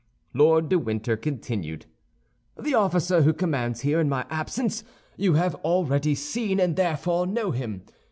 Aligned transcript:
Lord 0.33 0.67
de 0.69 0.79
Winter 0.79 1.15
continued: 1.15 1.85
"The 2.59 2.73
officer 2.73 3.21
who 3.21 3.33
commands 3.33 3.81
here 3.81 3.99
in 3.99 4.09
my 4.09 4.25
absence 4.31 4.83
you 5.15 5.33
have 5.35 5.53
already 5.57 6.15
seen, 6.15 6.59
and 6.59 6.75
therefore 6.75 7.27
know 7.27 7.51
him. 7.51 7.83